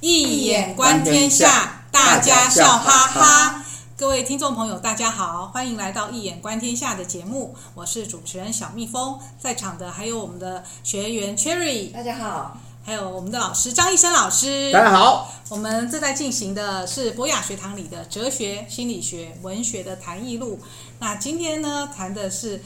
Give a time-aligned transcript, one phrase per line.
[0.00, 3.64] 易眼观天下，大家笑哈哈。
[3.98, 9.18] 各位听众朋友，大家好，欢迎来到《一眼观天下》的节目，我是主持人小蜜蜂。
[9.38, 15.30] 在场的还有我们的学员 Cherry，大家好；还有我们的老师张医生老师，大家好。
[15.50, 20.60] 我们正在进行的是博雅学堂里的哲学、心理学、文学的谈艺录。
[20.98, 22.62] 那今天呢，谈的是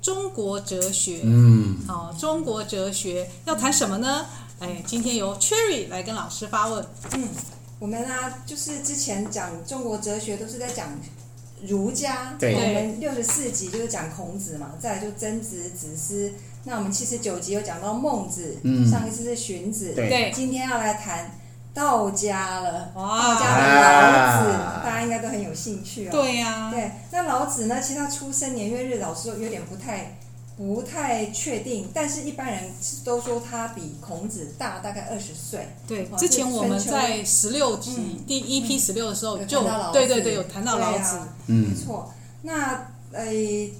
[0.00, 1.20] 中国哲学。
[1.22, 4.24] 嗯，哦，中国哲学要谈什么呢？
[4.60, 6.84] 哎，今天由 Cherry 来跟老师发问。
[7.14, 7.28] 嗯。
[7.80, 10.88] 我们啊，就是之前讲中国哲学都是在讲
[11.62, 16.32] 儒家，对，我们六十四集就是讲孔子嘛，再来就曾子、子思。
[16.64, 21.30] 那我们七十九集有讲到孟子，嗯，上一次是荀子，对，今天要来谈
[21.72, 26.10] 道家了，哇，道家的老子，啊、大家应该都很有兴趣哦。
[26.10, 30.17] 对呀、啊，对，那老子呢，其实他出生年月日老师有点不太。
[30.58, 32.68] 不太确定，但是一般人
[33.04, 35.68] 都说他比孔子大大概二十岁。
[35.86, 42.12] 对，之前我们在十六集、嗯、第一批十六的时候就对对对有谈到老子，嗯，没错。
[42.42, 43.24] 那呃，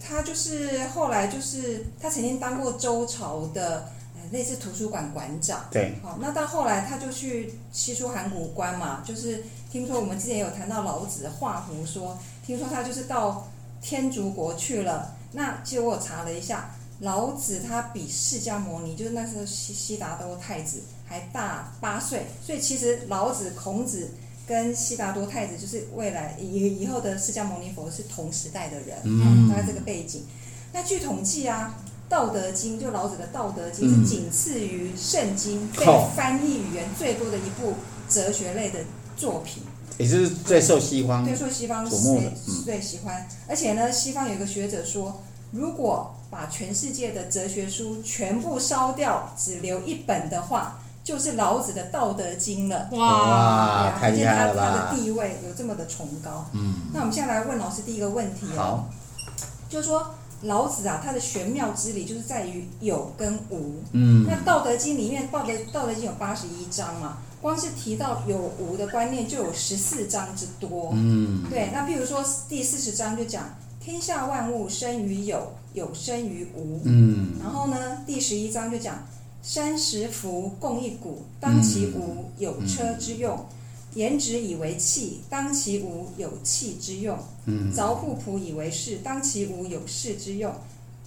[0.00, 3.88] 他就是后来就是他曾经当过周朝的
[4.30, 5.64] 类似图书馆馆长。
[5.72, 9.42] 对，好，那到后来他就去西出函谷关嘛，就是
[9.72, 13.48] 听说我们之前有谈到老子画胡说，听说他就是到
[13.82, 15.16] 天竺国去了。
[15.32, 24.10] 那其实我查了一下，老子他比释迦牟尼，就是那时候悉悉达多太子还大八岁，所以其实老子、孔子
[24.46, 30.24] 跟悉达多太子就是未来以以后的释迦牟尼佛是同时代的人，嗯，大概这个背景。
[30.72, 31.74] 那据统计啊，
[32.10, 35.84] 《道德经》就老子的《道德经》是仅次于圣经被
[36.16, 37.74] 翻译语言最多的一部
[38.08, 38.80] 哲学类的
[39.16, 39.62] 作品。
[39.98, 42.22] 也是最受西方最受西方所
[42.64, 52.88] 最喜欢，而且呢，西方有个学者说，如果把全世界的哲学书全部烧掉，只留一本的话，就是老子的《道德经》了。
[52.92, 56.46] 哇，可见他他的地位有这么的崇高。
[56.52, 58.90] 嗯，那我们现在来问老师第一个问题哦，好，
[59.68, 63.82] 就是说老子啊，他的玄妙之理就是在于有跟无。
[63.92, 67.18] 嗯，那《道德经》里面，《道德道德经》有八十一章嘛。
[67.40, 70.90] 光是提到有无的观念就有十四章之多。
[70.94, 71.70] 嗯，对。
[71.72, 76.80] 那比如说第四十章就讲天下万物生于有，有生于无。
[76.84, 77.34] 嗯。
[77.40, 79.06] 然后呢，第十一章就讲
[79.40, 83.36] 三十辐共一毂，当其无，有车之用；
[83.94, 87.16] 言之以为器，当其无，有器之用。
[87.46, 87.72] 嗯。
[87.72, 90.52] 凿户朴以为室，当其无，有室之用。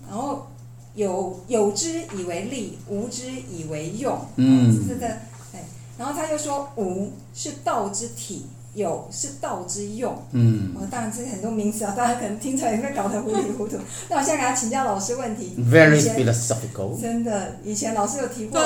[0.07, 0.47] 然后
[0.95, 4.17] 有有之以为利，无之以为用。
[4.37, 4.71] 嗯。
[4.87, 5.19] 是的。
[6.01, 13.77] 然后他又说：“无是道之体，有是道之用。”嗯，我当然这是很多名词啊，大家可能听起来也会搞得糊里糊涂。
[14.09, 15.55] 那我现在给他请教老师问题。
[15.59, 16.99] Very philosophical。
[16.99, 18.59] 真的，以前老师有提过。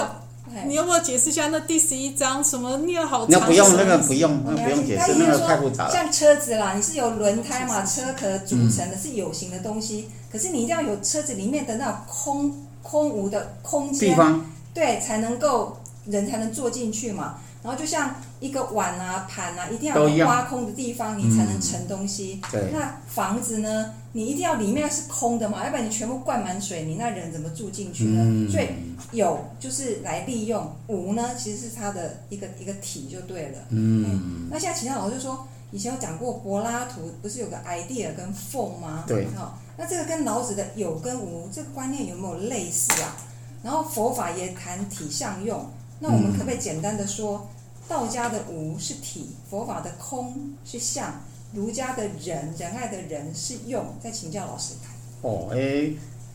[0.68, 3.25] 你要不要解释一下那第十一章什么念好？
[3.28, 5.91] 那不用，那个不用，那不用解释，那个太复杂了。
[5.91, 12.53] 像车子啦，你是由轮胎嘛，车壳组成的是有形的东西，可是你一定要有车子里面的那种空
[12.84, 14.41] 空无的空间，地，
[14.74, 15.78] 对，才能够。
[16.06, 22.40] 人才能坐进去嘛，然后就像一个碗啊、盘啊，一定要有挖空的地方，你才能盛东西。
[22.44, 22.72] 嗯、对。
[22.72, 28.22] 那房子呢，你一定要里面是空的嘛，要不然你全部灌满水，你那人怎么住进去呢？
[28.24, 28.68] 嗯、所以
[29.12, 33.60] 有就是来利用，无呢其实是它的一个一个体就对了。
[33.70, 34.06] 嗯。
[34.08, 39.06] 嗯，那现在请教老师说，以前有讲过柏拉图不是有个 idea 跟 form 吗？
[39.08, 39.26] 对。
[39.36, 43.16] 好，那这个跟老子的有跟无这个观念有没有类似啊？
[43.64, 45.66] 然后佛法也谈体相用。
[46.00, 47.50] 那我们可不可以简单的说，
[47.88, 51.22] 道家的无是体，佛法的空是相，
[51.53, 53.85] 儒家的仁仁爱的仁是用？
[54.03, 54.73] 再请教老师。
[55.22, 55.91] 哦，哎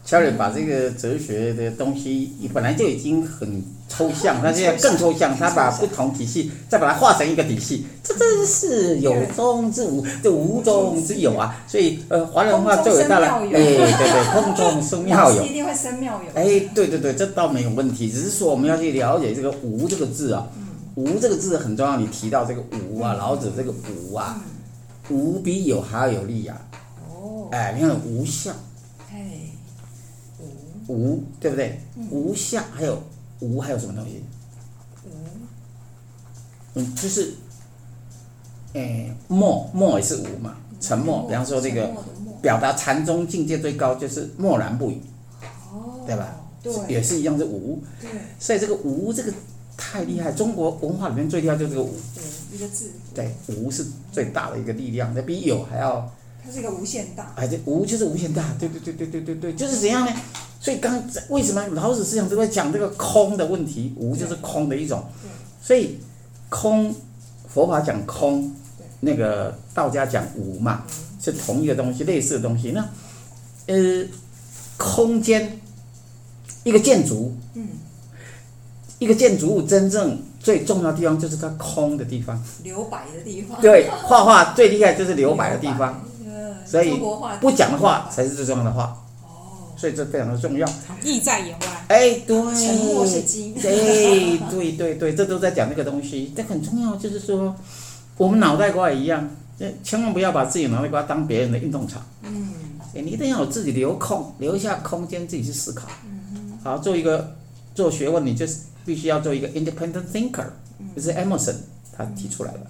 [0.07, 11.61] ，Cherry 把这个哲学的东西本来就已经很抽象，但现在更抽象，他把不同体系再把它化成一个体系，这真是有中之无，这无中之有啊！
[11.67, 16.31] 所以，呃，华人文化最伟大的，哎，对对，空中生妙有，一定会生妙有。
[16.35, 20.47] 哎，对对对，这倒没有问题，只是说我们要去了解这个“无”这个字啊
[20.95, 21.97] ，“无”这个字很重要。
[21.97, 23.73] 你提到这个“无”啊，老子这个
[24.09, 24.41] “无”啊
[25.11, 26.57] ，“无”比有还要有力啊。
[27.11, 27.49] 哦。
[27.51, 28.55] 哎，你看“无相”。
[29.13, 29.19] 哎。
[30.87, 30.95] 无。
[30.95, 31.81] 无，对不对？
[32.11, 33.03] 无相，还有。
[33.41, 34.23] 无还有什么东西？
[35.05, 35.11] 无，
[36.75, 37.35] 嗯，就是，
[38.75, 41.27] 诶，默默也是无嘛，沉默。
[41.27, 41.91] 比方说这个，
[42.41, 45.01] 表达禅宗境界最高就是默然不语，
[45.73, 46.37] 哦，对吧？
[46.63, 47.83] 对，也是一样是无。
[48.01, 49.33] 对，所以这个无这个
[49.77, 51.95] 太厉害，中国文化里面最厉害就是这个无。
[52.15, 52.91] 对，一个字。
[53.15, 56.13] 对，无是最大的一个力量，那比有还要。
[56.45, 57.33] 它是一个无限大。
[57.37, 60.13] 哎，这无就是无限大，对对对对对对对，就是怎样呢？
[60.61, 63.95] 所以刚为什么老子思想都在讲这个空的问题？
[63.97, 65.03] 无就是空的一种。
[65.63, 65.99] 所以
[66.51, 66.95] 空，
[67.49, 68.55] 佛法讲空，
[69.01, 70.85] 那个道家讲无嘛，
[71.19, 72.73] 是同一个东西，类似的东西。
[72.73, 72.87] 那
[73.67, 74.05] 呃，
[74.77, 75.61] 空间，
[76.65, 77.69] 一个建筑，嗯，
[78.99, 83.59] 一个建筑物真正最重要的地方就是它空的地方，留白的地方。
[83.63, 86.05] 对，画画最厉害就是留白的地方，
[86.67, 87.01] 所以
[87.41, 88.95] 不讲的话才是最重要的话。
[89.81, 90.69] 所以这非常的重要，
[91.03, 91.85] 意在言外。
[91.89, 93.55] 哎，对，沉默是金。
[93.57, 96.31] 哎，对对对，这都在讲那个东西。
[96.37, 97.57] 这很重要，就是说，
[98.19, 99.27] 我们脑袋瓜也一样，
[99.83, 102.05] 千万不要把自己脑袋瓜当别人的运动场。
[102.25, 102.53] 嗯。
[102.95, 105.89] 哎，你一定要有自己留空，留下空间自己去思考。
[106.05, 106.59] 嗯。
[106.63, 107.35] 好，做一个
[107.75, 108.45] 做学问，你就
[108.85, 110.45] 必须要做一个 independent thinker，
[110.95, 111.55] 就是 Emerson
[111.97, 112.67] 他提出来的，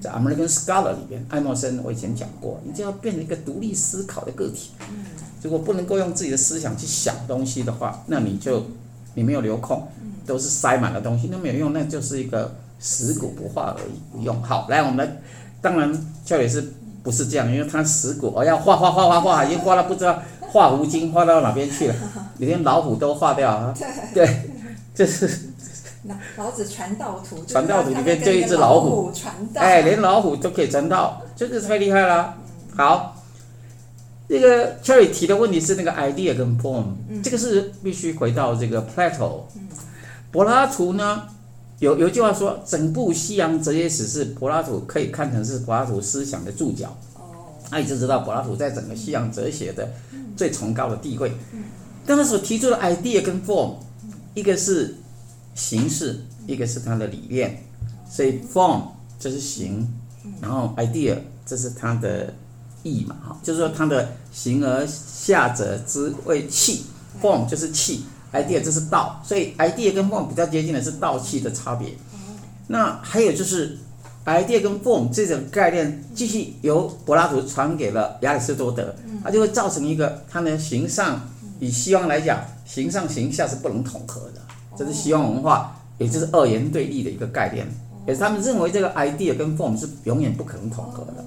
[0.00, 4.70] 在 American Scholar 里边，爱默生我以前讲过，你就要变成一个独立思考的个体。
[4.88, 5.04] 嗯。
[5.44, 8.66] 如果不能够用自己的思想去想东西的话，那你就
[9.12, 9.86] 你没有留空，
[10.24, 14.42] 都是塞满了东西，那没有用，那就是一个死骨不化而已，不用。
[14.42, 15.16] 好，来我们来，
[15.60, 15.94] 当然
[16.24, 17.52] 教也是不是这样？
[17.52, 21.94] 因为他死骨，我要画画画画画，已经画到不知道画无精画到哪边去了，
[22.38, 23.74] 你 连老虎都画掉啊？
[24.14, 24.50] 对，
[24.94, 25.50] 这是
[26.38, 29.12] 老子传道图，传道图里面就一只老虎，
[29.56, 32.34] 哎，连老虎都可以传道，这个太厉害了。
[32.74, 33.13] 好。
[34.26, 39.42] 这个 Cherry 提的问题是那个 idea 跟 form，嗯、这个是必须回到这个 Plato。
[40.32, 41.24] 柏拉图呢，
[41.78, 46.96] 有有句话说，整部西洋哲学史是柏拉图可以看成是柏拉图思想的注脚。
[47.16, 49.88] 哦，那你就知道柏拉图在整个西洋哲学的
[50.34, 51.30] 最崇高的地位。
[52.06, 53.74] 但他所提出的 idea 跟 form，
[54.32, 54.94] 一个是
[55.54, 57.62] 形式，一个是他的理念。
[58.10, 58.84] 所以 form
[59.18, 59.86] 就是形，
[60.40, 62.32] 然后 idea 这是他的。
[62.84, 66.84] 意嘛，哈，就是说它的形而下者之谓气
[67.20, 71.88] ，form 就是气，idea 这是道，所以 idea 跟 form 比较接近的是道气的差别。
[72.68, 73.76] 那还有就是
[74.24, 81.20] idea 跟 form 这种概念继续由柏拉图传给了亚里士多德，它就会造成一个它的形上，
[81.60, 84.40] 以西方来讲，形上形下是不能统合的，
[84.76, 87.66] 这是西方文化，也就是二元对立的一个概念，
[88.06, 91.24] 也是他们认为这个 idea 跟 form 是永远不可能统合的。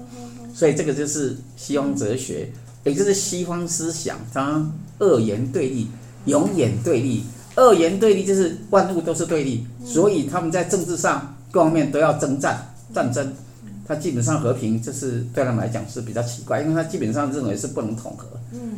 [0.58, 2.50] 所以这个就是西方哲学，
[2.82, 4.68] 也就是西方思想，它
[4.98, 5.86] 二元对立，
[6.24, 7.22] 永远对立。
[7.54, 13.32] 二元对立就是万物都是对立，所以他们在政治上各方面都要征战战争。
[13.86, 18.26] 它基本上和平，这是对他们来讲是比较奇怪，因为他基本上认为是不能统合。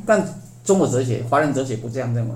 [0.05, 0.23] 但
[0.63, 2.35] 中国哲学、华人哲学不这样认为，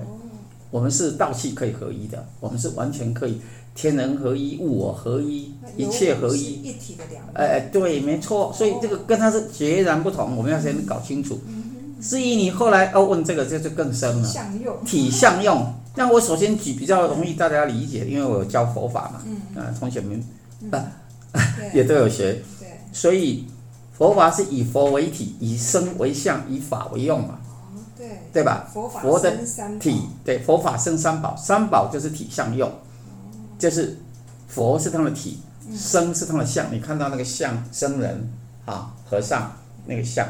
[0.71, 3.39] 我们是道气可以合一的，我们是完全可以。
[3.75, 7.21] 天人合一，物我合一，一切合一，一体的两。
[7.33, 8.51] 哎，对，没错。
[8.53, 11.37] 所以这个跟它是截然不同，我们要先搞清楚。
[12.01, 14.27] 至于你后来哦问这个，这就更深了。
[14.27, 14.77] 相用。
[14.85, 15.73] 体相用。
[15.95, 19.21] 那我首先举比较容易大家理解，因为我有教佛法嘛，
[19.61, 20.23] 啊，同学们
[20.71, 20.91] 啊
[21.75, 22.41] 也都有学。
[22.59, 22.79] 对。
[22.93, 23.45] 所以
[23.91, 27.39] 佛法是以佛为体，以身为相，以法为用嘛。
[27.97, 28.07] 对。
[28.31, 28.69] 对吧？
[28.71, 29.37] 佛的
[29.79, 32.71] 体，对，佛法生三宝，三宝就是体相用。
[33.57, 33.97] 就是
[34.47, 35.39] 佛是他的体，
[35.73, 36.73] 僧是他的相。
[36.73, 38.29] 你看到那个相，僧人
[38.65, 39.51] 啊，和尚
[39.85, 40.27] 那个相，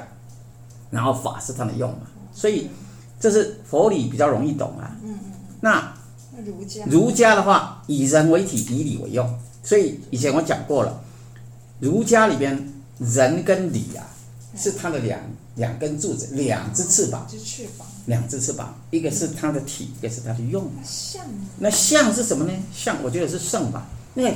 [0.91, 2.07] 然后法是他的用嘛。
[2.33, 2.69] 所以
[3.19, 4.95] 这是佛理比较容易懂啊。
[5.61, 5.93] 那
[6.45, 9.39] 儒家儒家的话，以人为体，以理为用。
[9.63, 11.01] 所以以前我讲过了，
[11.79, 14.05] 儒家里边人跟理啊，
[14.55, 15.19] 是他的两
[15.55, 17.27] 两根柱子，两只翅膀。
[18.05, 20.69] 两只翅膀，一个是它的体，一个是它的用。
[20.83, 21.23] 相，
[21.57, 22.53] 那象是什么呢？
[22.71, 23.87] 象，我觉得是圣吧。
[24.13, 24.35] 因为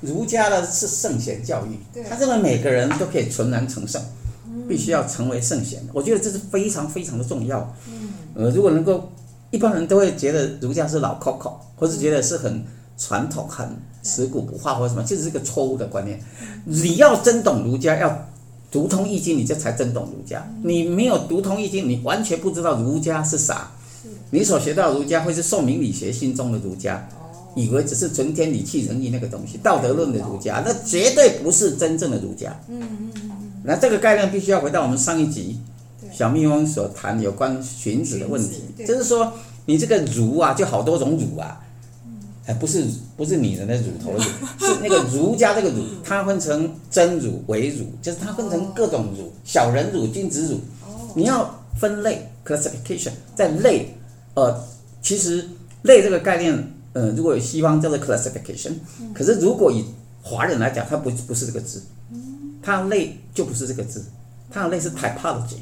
[0.00, 4.00] 儒家的是圣贤教育，他认为每个人都可以纯然成圣，
[4.68, 5.82] 必须要成为圣贤。
[5.92, 7.74] 我觉得这是非常非常的重要。
[8.34, 9.10] 呃，如果能够，
[9.50, 12.64] 一般人都会觉得儒家是老 Coco，或是觉得是很
[12.96, 16.22] 传统、很死骨不化或者什么，就是一个错误的观念。
[16.64, 18.28] 你要真懂儒家，要。
[18.72, 20.44] 读通易经，你就才真懂儒家。
[20.64, 23.70] 你没有读通易经，你完全不知道儒家是啥。
[24.30, 27.06] 你所学到的儒家会是宋明理学心中的儒家，
[27.54, 32.58] 以为只是纯天理、气、仁、义那个东西，道德论的儒家，那绝对不是真正的儒家。
[32.68, 33.30] 嗯嗯嗯
[33.62, 35.60] 那这个概念必须要回到我们上一集
[36.10, 39.32] 小蜜蜂所谈有关荀子的问题，就是说
[39.66, 41.60] 你这个儒啊，就好多种儒啊。
[42.44, 42.84] 哎，不是
[43.16, 44.18] 不是女人的乳头乳，
[44.58, 50.60] 是那个儒家这个乳，它分成真乳、伪乳，就是它分成各种乳，小人乳、君子乳。
[51.14, 53.94] 你要分类 classification，在类，
[54.34, 54.60] 呃，
[55.00, 55.48] 其实
[55.82, 58.72] 类这个概念，呃，如果有西方叫做 classification，
[59.14, 59.84] 可是如果以
[60.20, 61.80] 华人来讲，它不不是这个字，
[62.60, 64.04] 它类就不是这个字，
[64.50, 65.58] 它的类是 typology，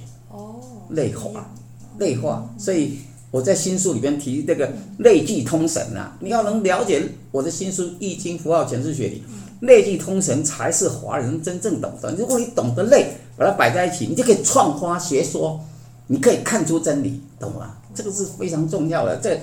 [0.88, 1.50] 类化，
[1.98, 3.00] 类化，所以。
[3.30, 9.22] 我在新书里边提这个类聚通神啊，你要能了解我的新书《易经符号诠释学》里，
[9.60, 12.12] 类聚通神才是华人真正懂得。
[12.16, 15.60] 如果你懂得类，把它摆在一起，你就可以创花学说，
[16.08, 17.76] 你可以看出真理，懂吗？
[17.94, 19.16] 这个是非常重要的。
[19.16, 19.38] 这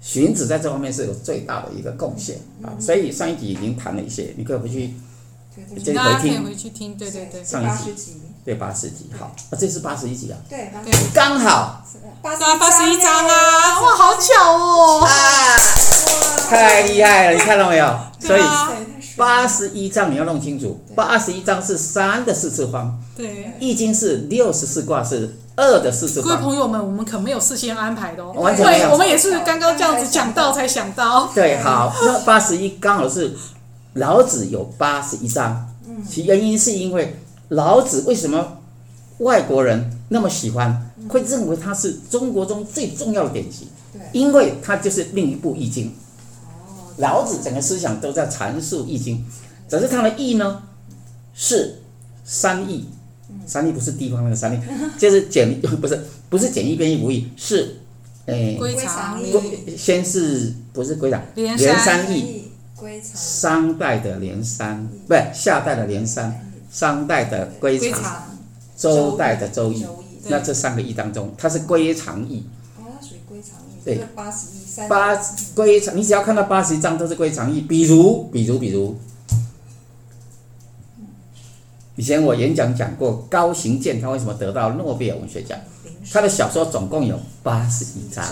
[0.00, 2.70] 荀子在这方面是有最大的一个贡献啊。
[2.78, 4.94] 所以上一集已经谈了一些，你可以回去，
[5.54, 6.96] 可以回去听。
[6.96, 8.12] 对对对，上一集
[8.44, 10.38] 对八十集，好，啊，这是八十一集啊。
[10.48, 10.70] 对，
[11.14, 11.84] 刚好。
[12.22, 15.10] 八八十一章啊，哇，好巧哦，啊，
[16.48, 17.98] 太厉害了，你看到没有？
[18.20, 18.42] 所以。
[19.14, 26.30] 八十一章你要弄清楚，八十一章是三的四次方，对，易经是六十四卦是二的四次方。
[26.30, 31.30] 各位朋友们，我们可没有事先安排的哦，完全没有，我们也是刚刚这样子讲到才想到。
[31.34, 33.36] 对，好，那八十一刚好是
[33.94, 35.68] 老子有八十一章，
[36.08, 37.22] 其原因是因为
[37.52, 38.58] 老子为什么
[39.18, 43.68] 外国人那么喜欢，会认为他是中国中最重要的典籍，
[44.12, 45.92] 因为他就是另一部易经。
[46.96, 49.16] 老子整个思想都在阐述《易经》，
[49.70, 50.62] 只是他的“易”呢，
[51.34, 51.80] 是
[52.24, 52.86] 三易，
[53.46, 54.60] 三易不是地方那个三易，
[54.98, 57.76] 就是简 不是不是简易编译无易，是
[58.26, 59.18] 诶，归藏
[59.76, 61.22] 先是不是归藏？
[61.34, 62.44] 连三易，
[63.02, 68.24] 商代的连三，不是夏代的连三，商代的归藏，
[68.76, 69.86] 周代的周易，
[70.28, 72.44] 那这三个易当中，它是归藏易。
[72.78, 73.84] 哦，它属于归藏易。
[73.84, 74.88] 对，八十一。
[74.88, 75.14] 八
[75.54, 77.60] 归藏，你只要看到八十一章都是归藏易。
[77.60, 78.96] 比如，比如，比如，
[81.96, 85.58] 以前我演讲讲过，高行健他为什么得到诺贝尔文学奖？
[86.10, 88.24] 他的小说总共有八十一章，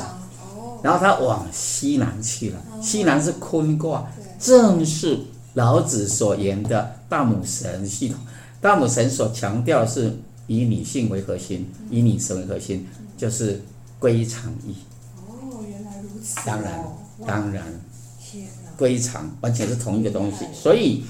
[0.83, 5.21] 然后他往西南去了，西南是坤卦，正是
[5.53, 8.19] 老子所言的大母神系统。
[8.61, 12.87] 大母神所强调是以女性为核心，以女神为核心，
[13.17, 13.63] 就是
[13.99, 14.75] 归藏易。
[16.45, 16.85] 当然，
[17.27, 17.65] 当然，
[18.77, 21.03] 归藏完全是同一个东西，所以，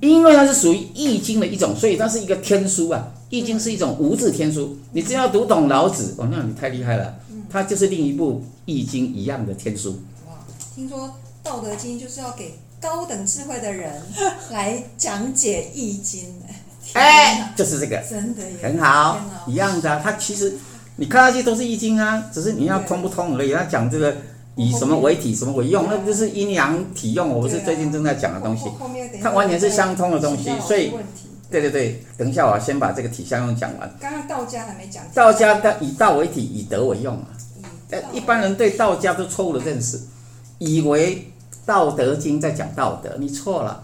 [0.00, 3.12] 因为它是属于易经的一种，所以它是一个天书啊。
[3.30, 10.00] 易经是一种无字天书，你只要读懂老子，哦，那你太厉害了，它就是另一部易经一样的天书。
[10.28, 10.34] 哇，
[10.74, 11.08] 听说
[11.42, 14.02] 《道德经》就是要给高等智慧的人
[14.50, 16.34] 来讲解易经，
[16.94, 20.52] 哎，就是这个，真的很好，一样的，它其实
[20.96, 23.52] 你看上去都是易经啊，只是你要通不通而已。
[23.52, 24.14] 他讲这个。
[24.54, 27.30] 以什么为体，什么为用，那不就是阴阳体用？
[27.30, 28.70] 我不是最近正在讲的东西，
[29.22, 30.50] 它完全是相通的东西。
[30.60, 30.92] 所以，
[31.50, 33.90] 对对对，等一下我要先把这个体相用讲完。
[33.98, 35.02] 刚刚道家还没讲。
[35.14, 37.28] 道家的以道为体，以德为用啊。
[38.12, 39.98] 一般人对道家都错误的认识，
[40.58, 41.16] 以为
[41.64, 43.82] 《道德经》在讲道德，你错了。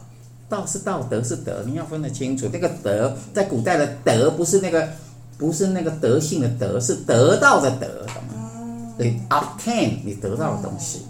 [0.48, 2.48] 道是道，德是德，你要分得清楚。
[2.52, 4.88] 那个德在古代的德不是那个，
[5.36, 8.06] 不是那个德性的德，是得到的德。
[8.98, 11.02] 你 obtain 你得到的东西，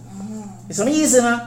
[0.68, 1.40] 你什么意思呢？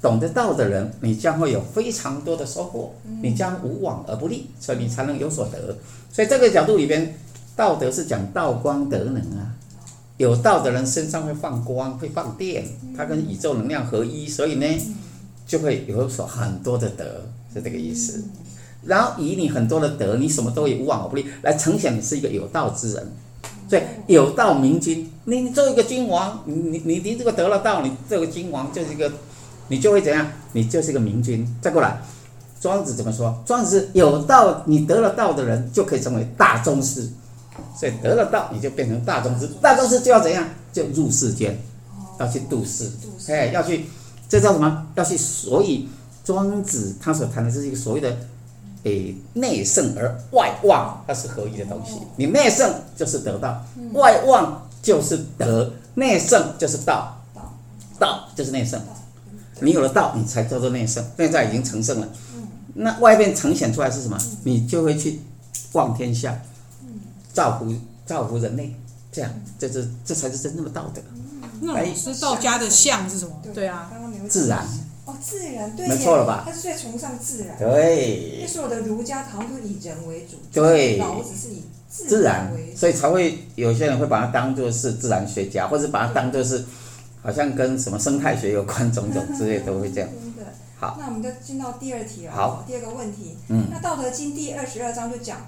[0.00, 5.76] 懂得道的人，你将会有非常多的收获，你将无往而不利，所以你才能有所得。
[6.12, 7.12] 所以这个角度里边，
[7.56, 9.56] 道德是讲道光德能啊。
[10.18, 12.64] 有道的人身上会放光，会放电，
[12.96, 14.66] 它跟宇宙能量合一，所以呢，
[15.48, 17.04] 就会有所很多的德，
[17.52, 18.22] 是这个意思。
[18.84, 23.12] 然后以你很多的德，你什么都会无往而不利，来呈现你是一个有道之人。
[23.68, 29.10] 所以有道明君，你你做一个君王，你你你你这个得了道，你这个君王就是一个，
[29.68, 30.30] 你就会怎样？
[30.52, 31.46] 你就是一个明君。
[31.60, 32.00] 再过来，
[32.60, 33.42] 庄子怎么说？
[33.44, 37.08] 庄子是有道，你得了道的人就可以成为大宗师。
[37.76, 39.48] 所以得了道，你就变成大宗师。
[39.60, 40.46] 大宗师就要怎样？
[40.72, 41.58] 就入世间，
[42.20, 42.88] 要去度世，
[43.26, 43.86] 哎，要去，
[44.28, 44.86] 这叫什么？
[44.94, 45.16] 要去。
[45.16, 45.88] 所以
[46.24, 48.16] 庄子他所谈的是一个所谓的。
[48.84, 51.94] 诶，内圣而外望，它是合一的东西。
[52.14, 55.72] 你内圣就是得到，外望就是得。
[55.94, 57.20] 内圣就是道，
[57.98, 58.80] 道就是内圣。
[59.60, 61.04] 你有了道，你才叫做内圣。
[61.16, 62.08] 内在已经成圣了，
[62.74, 64.16] 那外面呈现出来是什么？
[64.44, 65.20] 你就会去
[65.72, 66.40] 望天下，
[67.32, 67.74] 造福
[68.06, 68.76] 造福人类，
[69.10, 71.02] 这样，这这这才是真正的道德。
[71.60, 73.32] 那老师，道家的相是什么？
[73.52, 73.90] 对啊，
[74.26, 74.66] 自然。
[75.04, 76.42] 哦，自然对，没错了吧？
[76.46, 77.58] 他是最崇尚自然。
[77.58, 78.40] 对。
[78.42, 80.36] 那所有的儒家好像都以人为主。
[80.52, 80.96] 对。
[80.96, 82.76] 老子是以自然为主。
[82.76, 86.64] 所以才会有些人会把它当做是自然学家，或者把它当做是，
[87.22, 90.08] 好像跟什么生态学有关，种种之类都会这样。
[90.20, 90.50] 真的。
[90.78, 90.96] 好。
[90.98, 92.32] 那我们就进到第二题了。
[92.32, 92.64] 好。
[92.66, 93.36] 第二个问题。
[93.48, 93.66] 嗯。
[93.70, 95.38] 那《道德经》第二十二章就讲。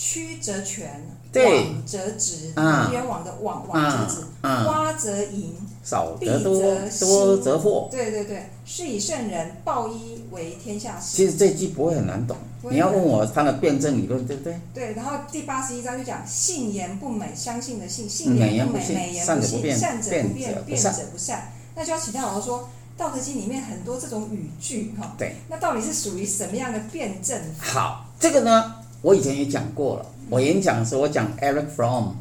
[0.00, 0.88] 曲则全，
[1.32, 2.52] 对，枉则直，
[2.90, 5.52] 冤枉的枉，枉则直，花则盈，
[5.84, 6.60] 少则多，
[7.00, 7.90] 多则惑。
[7.90, 11.16] 对对对，是以圣人报一为天下事。
[11.16, 12.36] 其实这句不会很难懂，
[12.70, 14.58] 你要问我他的辩证理论，对不对？
[14.72, 21.52] 对，然后第八十一章就讲信言不美，相信的信；信言不美，美言不信；善者不辩，辩者不善。
[21.74, 25.14] 那就要请教老师说，道德经》里面很多这种语句哈。
[25.18, 25.36] 对。
[25.48, 27.38] 那到底是属于什么样的辩证？
[27.58, 30.06] 好，这个呢，我以前也讲过了。
[30.30, 32.12] 我演讲的时候，我讲 Eric Fromm，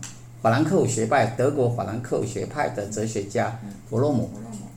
[0.41, 3.59] 法兰克福学派，德国法兰克福学派的哲学家
[3.89, 4.29] 弗洛姆，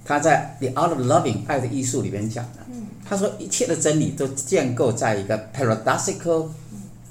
[0.04, 2.60] 他在《The Art of Loving》爱的艺术里边讲的。
[3.08, 6.48] 他说一切的真理都建构在一个 paradoxical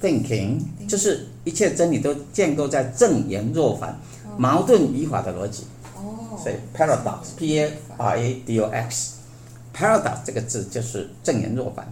[0.01, 3.97] thinking，就是一切真理都建构在正言若反、
[4.37, 5.63] 矛盾语法的逻辑。
[6.41, 11.87] 所以 paradox，p a r a d o x，paradox 这个字就是正言若反。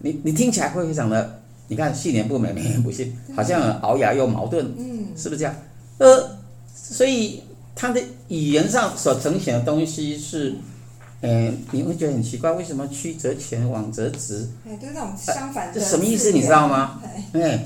[0.00, 1.39] 你你听起来会非常的。
[1.70, 5.54] 你看，细言不美，美年不信，好像熬牙又矛盾，嗯，是不是这样？
[5.98, 6.30] 呃，
[6.74, 7.44] 所以
[7.76, 10.56] 他的语言上所呈现的东西是，
[11.20, 14.50] 嗯、呃，你会觉得很奇怪，为什么曲则全，枉则直？
[14.66, 15.74] 哎，就是那种相反的。
[15.74, 16.32] 这、呃、什么意思？
[16.32, 17.00] 你知道吗？
[17.34, 17.64] 哎，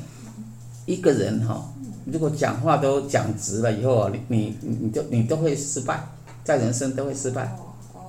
[0.85, 1.65] 一个人哈、哦，
[2.05, 5.99] 如果讲话都讲直了以后，你你你都你都会失败，
[6.45, 7.57] 在人生都会失败。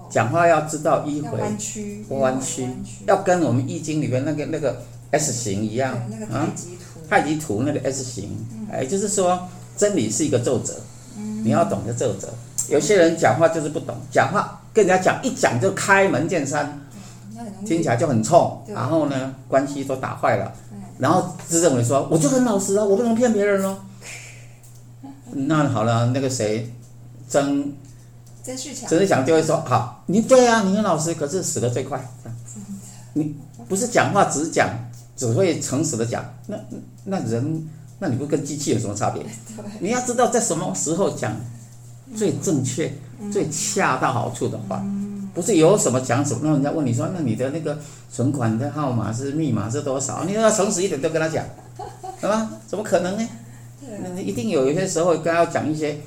[0.10, 2.68] 讲话要知道迂回，弯曲，弯曲，
[3.08, 4.82] 要跟我们易经里面那个那个。
[5.12, 9.48] S 型一样，那个、太极图，太极图那个 S 型，哎、嗯，就是说
[9.78, 10.74] 真理是一个皱褶，
[11.18, 12.28] 嗯、你要懂得皱褶。
[12.68, 16.82] 有些人讲话就是不懂，讲话跟人家讲一讲就开门见山，
[17.38, 23.78] 嗯、听起来就很冲，然后呢关系都打坏了，嗯、然后自认为说我就很老实啊，我不能骗别人哦。
[25.04, 26.74] 嗯、那好了，那个谁，
[27.30, 27.72] 曾
[28.44, 32.04] 曾仕强，曾仕强就会说好，你对啊，你很老实，可是死的最快，
[33.14, 33.36] 你
[33.70, 34.68] 不是讲话只讲。
[35.16, 36.58] 只会诚实的讲，那
[37.06, 37.68] 那人，
[38.00, 39.24] 那你不跟机器有什么差别？
[39.80, 41.36] 你要知道在什么时候讲
[42.16, 42.92] 最正确、
[43.32, 44.86] 最恰到好处的话，
[45.34, 46.42] 不是有什么讲什么。
[46.44, 47.78] 那人家问你说，那你的那个
[48.12, 50.24] 存款的号码是密码是多少？
[50.26, 51.46] 你要诚实一点，都跟他讲，
[52.20, 52.52] 是吧？
[52.68, 53.28] 怎么可能呢？
[54.02, 55.98] 那一定有一些时候跟他讲一些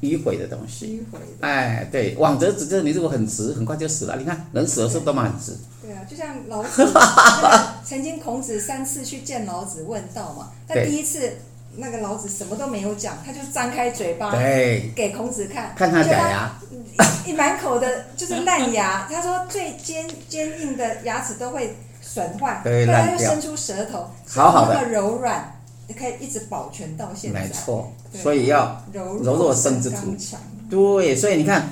[0.00, 1.04] 迂回的东西。
[1.40, 4.16] 哎，对，枉则直，就是你如果很直，很快就死了。
[4.16, 5.56] 你看人死的时候都蛮直。
[5.82, 6.86] 对啊，就像老子，
[7.84, 10.50] 曾经孔子三次去见老子问道嘛。
[10.68, 11.32] 他第一次
[11.76, 14.32] 那个老子什么都没有讲，他就张开嘴巴
[14.94, 16.52] 给孔子看，看他假牙，
[17.26, 19.06] 一满口的就是烂牙。
[19.10, 25.57] 他说最坚坚硬的牙齿都会损坏，后来又伸出舌头，好好的那么柔软，你
[25.94, 27.42] 可以一直保全到现在。
[27.42, 30.14] 没错，所以要柔弱生之徒。
[30.68, 31.68] 对，所以你看。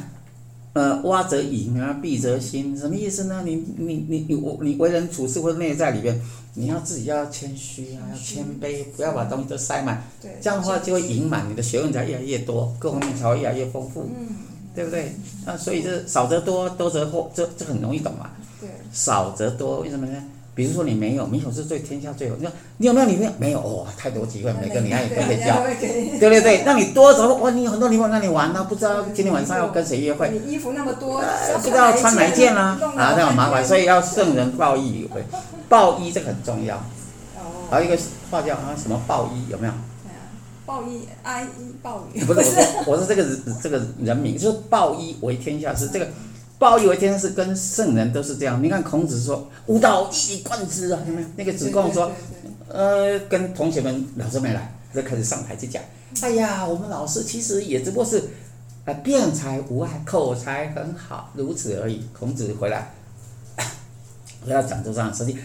[0.76, 3.42] 呃，挖则盈啊，闭则新，什么意思呢？
[3.46, 6.20] 你你你你我你为人处事或者内在里边，
[6.52, 10.04] 你要自己要谦虚啊，要谦卑，不要把东西都塞满。
[10.20, 14.36] 对，这样的话就会盈满，你的学问才越来越多，各方面才会越来越丰富，嗯，
[14.74, 15.14] 对不对？
[15.46, 18.32] 那所以这少则多，多则惑，这这很容易懂嘛。
[18.60, 20.22] 对，少则多，为什么呢？
[20.56, 22.36] 比如说你没有，没有是对天下最好。
[22.38, 23.32] 你说你有没有女朋友？
[23.38, 25.62] 没有哦，太多机会，每个女孩也都可以交。
[26.18, 28.64] 对对对，那你多走哇，你有很多女朋友，那你玩呢？
[28.66, 30.30] 不知道今天晚上要跟谁约会？
[30.30, 31.22] 你衣服那么多，
[31.60, 32.78] 不知道穿哪一件啦？
[32.96, 35.26] 啊，这样麻烦，所以要圣人报衣有没有？
[35.68, 36.76] 报衣这个很重要。
[37.36, 37.68] 哦。
[37.70, 39.72] 还有一个话叫啊什么报衣有没有？
[40.64, 42.24] 报一哀一报雨。
[42.24, 43.26] 不是，我说我说这个
[43.62, 46.08] 这个人名就是报一为天下事这个。
[46.58, 48.62] 报以为天下事，跟圣人都是这样。
[48.62, 51.28] 你看孔子说“吾道一以贯之”啊，有没有？
[51.36, 52.10] 那个子贡说，
[52.68, 55.82] 呃，跟同学们老师没来，就开始上台去讲。
[56.22, 58.24] 哎呀，我们老师其实也只不过是，
[58.86, 62.06] 呃，辩才无碍，口才很好，如此而已。
[62.18, 62.90] 孔子回来，
[64.42, 65.36] 回到讲桌上，实际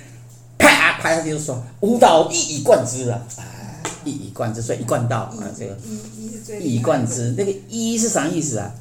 [0.57, 3.21] 啪拍下去就说“吾道一以贯之”啊，
[4.05, 5.77] 一以贯之，所以一贯道啊，这个
[6.61, 8.71] 一以贯之，那个一是啥意思啊？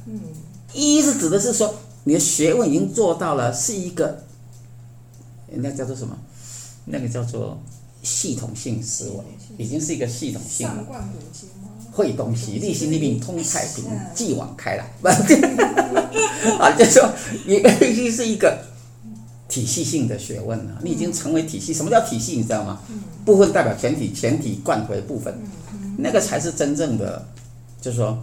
[0.71, 1.75] 一是指的是说。
[2.03, 4.23] 你的学问已经做到了，是一个，
[5.49, 6.17] 那叫做什么？
[6.85, 7.61] 那个叫做
[8.01, 9.23] 系统性思维，
[9.63, 10.67] 已经是一个系统性。
[10.67, 11.69] 上贯五经吗？
[11.91, 13.85] 会东西，立心立命，通太平，
[14.15, 14.91] 继往开来。
[16.57, 17.13] 啊，就是说
[17.45, 18.65] 你必须是一个
[19.47, 20.79] 体系性的学问了。
[20.81, 21.71] 你已经成为体系。
[21.71, 22.33] 什么叫体系？
[22.33, 22.81] 你知道吗？
[23.23, 25.37] 部分代表全体，全体贯回部分，
[25.99, 27.23] 那个才是真正的，
[27.79, 28.17] 就是说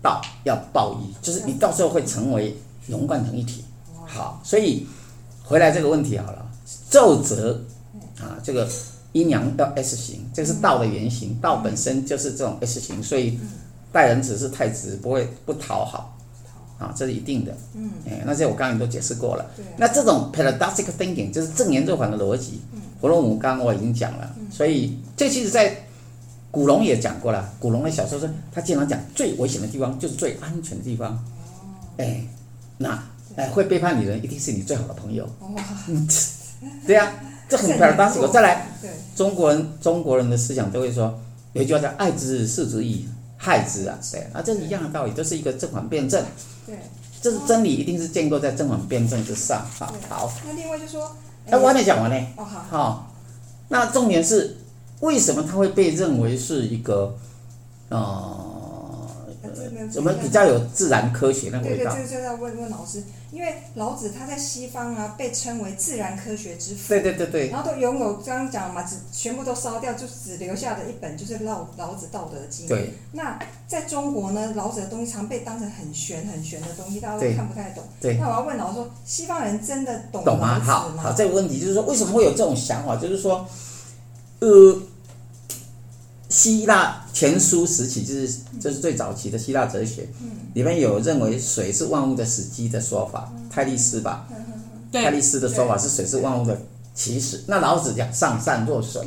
[0.00, 2.56] 道要报一，就是你到时候会成为。
[2.86, 3.64] 融贯成一体，
[4.06, 4.86] 好，所以
[5.42, 6.46] 回来这个问题好了，
[6.90, 7.60] 皱褶
[8.20, 8.68] 啊，这个
[9.12, 13.38] 阴阳要 S 型，这是道的原型，道本身就是这种 S 型，所以
[13.92, 16.16] 待人只是太直，不会不讨好，
[16.78, 22.60] 啊，这是一定的，嗯，哎，那这我刚刚都解释过了，那这种 paradoxical thinking 就是正言若反的逻辑，
[23.00, 25.74] 弗洛姆刚刚我已经讲了，所以这其实在
[26.50, 31.24] 古龙也讲过了，古龙的小说说他经常讲最危险的地方就是最安全的地方，
[31.98, 32.24] 哎。
[32.84, 33.02] 那
[33.36, 35.24] 哎，会背叛你的人一定是你最好的朋友。
[35.40, 35.62] 哇，
[36.86, 37.12] 对呀，
[37.48, 38.30] 这很 paradoxical。
[38.30, 38.68] 再来，
[39.16, 41.18] 中国人中国人的思想都会说，
[41.52, 46.22] 有一句话叫“爱之，是之以害之”啊，对啊，这是一样的道理，都是一个正反辩证。
[46.64, 46.78] 对，
[47.20, 49.66] 这是真理，一定是建构在正反辩证之上。
[49.78, 50.32] 哈，好。
[50.46, 51.16] 那另外就说，
[51.50, 52.26] 哎，我还没讲完呢。
[52.36, 52.64] 哦，好。
[52.70, 53.14] 好，
[53.68, 54.58] 那重点是
[55.00, 57.16] 为什么他会被认为是一个，
[57.88, 58.43] 呃。
[59.96, 61.92] 我们比较有自然科学那个味道。
[61.92, 66.88] 对对，这个就要问问老师，因为老子他在西方啊，被称为自然科学之父。
[66.88, 67.48] 对对对对。
[67.50, 72.66] 然后都拥有刚刚讲嘛，只全部都烧掉，就只留下的一本就是老老子《道德经》。
[72.68, 72.94] 对。
[73.12, 77.82] 那在中国呢，老子的东西常被当成很玄很玄的东西，大家都看不太懂。
[78.00, 78.16] 对。
[78.18, 80.60] 那我要问老师说，西方人真的懂懂吗？
[80.60, 82.96] 好，好，这个问题就是说，为什么会有这种想法？
[82.96, 83.46] 就是说，
[84.40, 84.80] 呃。
[86.34, 90.08] 希腊前苏时期就是就是最早期的希腊哲学，
[90.52, 94.26] 里面有认为水是万物的始基的说法，泰利斯吧，
[94.92, 96.60] 泰利斯的说法是水是万物的
[96.92, 97.44] 起始。
[97.46, 99.00] 那老子讲上善若水，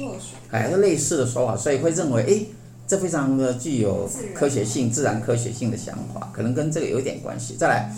[0.52, 2.46] 哎，是类似的说法，所以会认为，哎，
[2.88, 5.20] 这非常的具有科学性、自然。
[5.20, 7.58] 科学性的想法，可能跟这个有点关系。
[7.60, 7.94] 再来，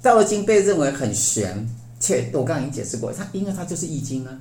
[0.04, 1.68] 《道德经》被认为很玄，
[2.00, 4.36] 且我刚刚已经解释过，它因为它就是易经啊，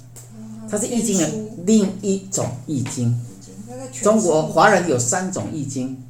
[0.67, 1.29] 它是易经的
[1.67, 3.15] 另一种易经。
[4.01, 6.03] 中国华人有三种易经，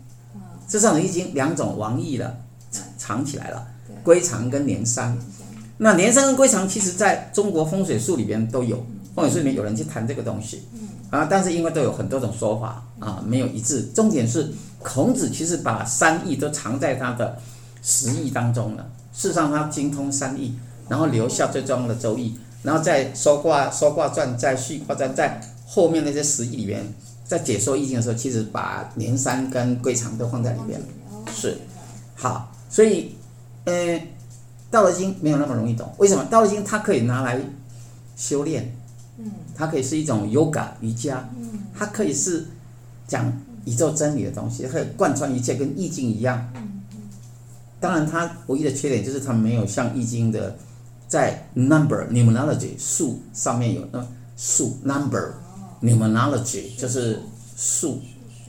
[0.68, 2.38] 这三种易经两种王易了，
[2.98, 3.68] 藏起来了，
[4.04, 5.18] 归藏跟连山。
[5.78, 10.64] 那连山跟归藏，其实在中国风水术里边都有，风水术里面有人去谈这个东西，
[11.10, 13.90] 啊，但是因为都有很多种说法啊，没有一致。
[13.94, 17.38] 重点是孔子其实把三易都藏在他的
[17.82, 18.88] 十易当中了。
[19.12, 20.56] 事实上，他精通三易，
[20.88, 26.86] 然后留下最重要的周易，然后在说卦、说卦传、在续卦传，在后面那些十易里边。
[27.26, 30.86] 在解说易经的时候，其实把连山跟归藏都放在里面了，
[31.34, 31.58] 是
[32.16, 33.16] 好，所以，
[33.66, 34.00] 呃，
[34.70, 35.92] 道德经没有那么容易懂。
[35.98, 36.24] 为什么？
[36.26, 37.40] 道德经它可以拿来
[38.16, 38.76] 修炼，
[39.56, 41.28] 它可以是一种 yoga 瑜伽，
[41.74, 42.46] 它可以是
[43.08, 43.32] 讲
[43.66, 46.46] 宇宙真理的东西，可以贯穿一切，跟易经一样。
[47.80, 50.56] 当然，它唯一的缺点就是它没有像易经的
[51.08, 54.06] 在 number numerology 数上面有那
[54.36, 55.34] 数 number。
[55.84, 57.20] Numerology 就是
[57.58, 58.00] 数，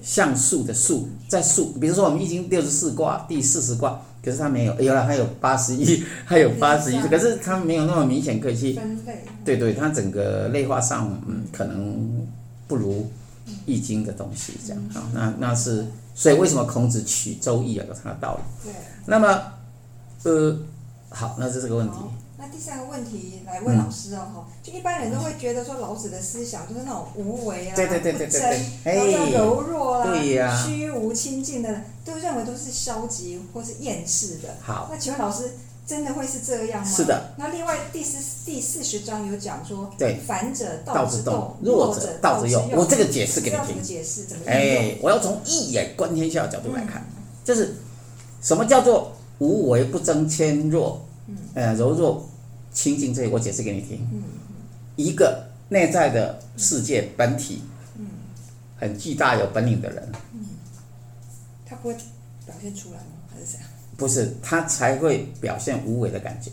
[0.00, 9.24] 像素的数，在数，比如说我们易经六十四卦，第四十卦，可是它没有，有了还有八十一， 还有八十一，可是它没有那么明显可以去分类。
[9.44, 12.24] 对对，它整个类化上，嗯，可能
[12.68, 13.10] 不如
[13.66, 15.02] 易经的东西这样啊。
[15.12, 17.84] 那那是，所以为什么孔子取周易啊？
[17.88, 18.70] 有它的道理。
[18.70, 18.72] 对。
[19.06, 19.42] 那么，
[20.22, 20.56] 呃，
[21.10, 21.96] 好，那这是这个问题。
[22.44, 27.82] 那第三个问题来问老师哦，哈，就一般人都会觉得说老子的思想就是那种无为啊，不
[28.28, 28.42] 争，
[28.84, 34.54] 然后柔弱啦，虚无清净的，都认为都是消极或是厌世的。
[34.60, 35.52] 好，那请问老师，
[35.86, 36.92] 真的会是这样吗？
[36.92, 37.32] 是的。
[37.38, 42.70] 那另外第四第四十章有讲说，对，反者道之动，弱者道之用。
[42.72, 43.66] 我这个解释给你听。
[43.68, 44.24] 怎么解释？
[44.24, 47.02] 怎么哎，我要从一眼观天下的角度来看，
[47.42, 47.74] 就是
[48.42, 51.02] 什么叫做无为不争谦弱，
[51.54, 52.28] 呃，柔弱。
[52.74, 54.06] 清净这里，我解释给你听。
[54.96, 57.62] 一个内在的世界本体，
[58.76, 60.12] 很巨大有本领的人，
[61.64, 61.94] 他不会
[62.44, 63.04] 表现出来吗？
[63.32, 63.68] 还是怎样？
[63.96, 66.50] 不是，他才会表现无为的感觉。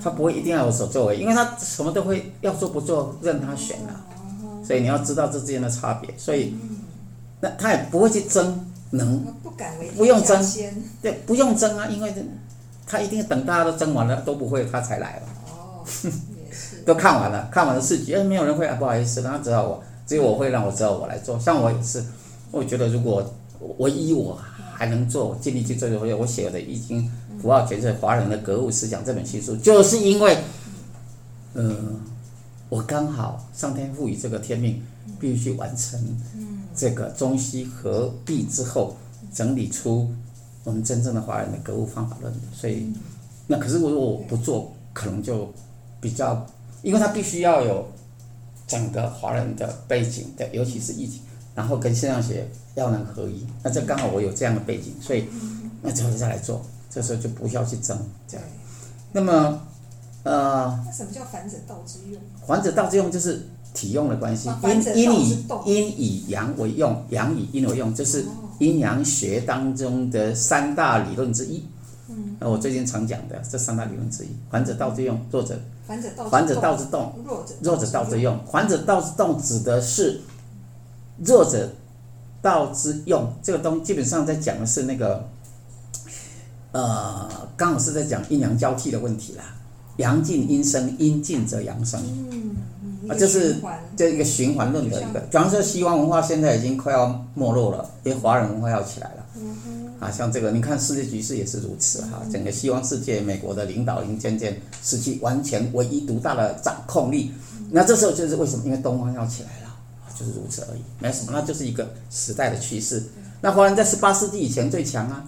[0.00, 4.04] 他不会一定要有所作为，因为他什么都会要做不做任他选啊。
[4.64, 6.12] 所以你要知道这之间的差别。
[6.18, 6.54] 所以，
[7.40, 10.42] 那他也不会去争能，不敢为不用争，
[11.00, 12.20] 对，不用争啊，因为这。
[12.86, 15.22] 他一定等大家都争完了都不会，他才来了。
[15.50, 15.84] 哦。
[16.86, 21.36] 都看完了，看完了四局，哎，没有人会啊，不好意思，那只好我，只有我会，让我只好我来做。
[21.36, 22.02] 像我也是，
[22.52, 23.34] 我觉得如果
[23.78, 24.38] 唯一我
[24.72, 27.10] 还能做，我尽力去做就会，我写的《易经
[27.42, 30.38] 符号诠释华人的格物思想》这本新书，就是因为，
[31.54, 31.76] 嗯、呃，
[32.68, 34.80] 我刚好上天赋予这个天命，
[35.18, 36.00] 必须去完成
[36.74, 38.96] 这个中西合璧之后，
[39.34, 40.08] 整理出。
[40.66, 42.92] 我们真正的华人的格物方法论，所以，
[43.46, 45.48] 那可是如果我不做，可能就
[46.00, 46.44] 比较，
[46.82, 47.86] 因为他必须要有
[48.66, 51.20] 整个华人的背景的，尤其是疫情，
[51.54, 55.28] 然后跟现象学要能合一，那这刚好我有这样的背景，所以
[55.82, 58.44] 那之后再来做，这时候就不需要去争这样。
[59.12, 59.60] 那么，
[60.24, 62.20] 呃，那什么叫反者道之用？
[62.44, 68.26] 反者道之用就是体用的关系，阴阴以阴以阳为用，阳以阴为用，就是。
[68.58, 71.64] 阴阳学当中的三大理论之一，
[72.08, 76.08] 嗯，那我最近常讲的这三大理论之一，反者道之用，弱者反者
[76.60, 77.14] 道之动，
[77.62, 78.38] 弱者道之用。
[78.50, 80.20] 反者道之动指的是
[81.24, 81.70] 弱者
[82.42, 85.28] 道之用，这个东西基本上在讲的是那个，
[86.72, 89.44] 呃，刚好是在讲阴阳交替的问题啦。
[89.96, 91.98] 阳尽阴生，阴尽则阳生。
[92.30, 92.56] 嗯，
[93.08, 93.56] 啊，就是
[93.96, 95.20] 这一个循环论的一个。
[95.20, 99.26] 比方说，西方文化现在已经快要没落了，因为华人文化要起来了。
[99.98, 102.22] 啊，像这个，你看世界局势也是如此哈。
[102.30, 107.32] 整个西方世界，美国的领导已经渐渐失去完全唯一独大的掌控力。
[107.70, 108.64] 那这时候就是为什么？
[108.66, 109.74] 因为东方要起来了，
[110.18, 111.32] 就是如此而已，没什么。
[111.32, 113.02] 那就是一个时代的趋势。
[113.40, 115.24] 那华人在十八世纪以前最强啊，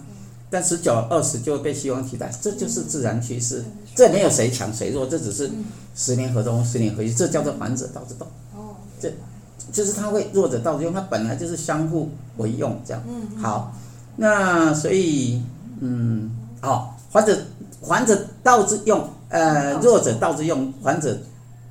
[0.51, 3.63] 但十九、二十就被西方替代，这就是自然趋势。
[3.95, 5.49] 这没有谁强谁弱，这只是
[5.99, 8.25] 十年河东，十年河西，这叫做反者道之动。
[8.55, 9.11] 哦，这
[9.73, 13.03] 就是他会弱者道之用，他本来就是相互为用这样。
[13.05, 13.75] 嗯好。
[14.15, 15.41] 那所以，
[15.79, 16.31] 嗯，
[16.61, 17.37] 好、哦，反者
[17.81, 21.17] 反者道之用，呃，弱者道之用，反者